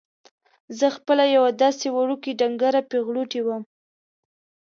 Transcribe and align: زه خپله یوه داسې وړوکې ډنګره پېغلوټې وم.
زه 0.77 0.87
خپله 0.95 1.23
یوه 1.35 1.51
داسې 1.63 1.85
وړوکې 1.95 2.31
ډنګره 2.39 2.81
پېغلوټې 2.89 3.41
وم. 3.43 3.63